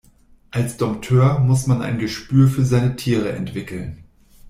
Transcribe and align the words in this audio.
Als 0.49 0.77
Dompteur 0.77 1.37
muss 1.37 1.67
man 1.67 1.83
ein 1.83 1.99
Gespür 1.99 2.47
für 2.47 2.65
seine 2.65 2.95
Tiere 2.95 3.33
entwickeln. 3.33 4.03